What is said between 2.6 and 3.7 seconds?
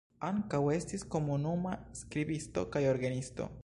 kaj orgenisto.